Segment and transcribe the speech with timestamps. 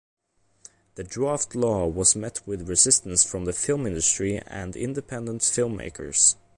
[0.95, 6.37] The draft law was met with resistance from the film industry and independent filmmakers.